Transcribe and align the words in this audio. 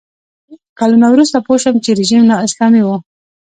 کلونه 0.79 1.07
وروسته 1.13 1.37
پوه 1.45 1.57
شوم 1.63 1.75
چې 1.83 1.89
رژیم 1.99 2.21
نا 2.29 2.35
اسلامي 2.45 2.81
نه 2.83 2.85
و. 2.87 2.89